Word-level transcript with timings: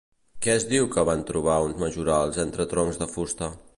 Què 0.45 0.53
es 0.53 0.63
diu 0.69 0.87
que 0.95 1.03
van 1.09 1.21
trobar 1.29 1.59
uns 1.67 1.77
majorals 1.83 2.41
entre 2.45 2.67
troncs 2.73 2.99
de 3.03 3.09
fusta? 3.17 3.53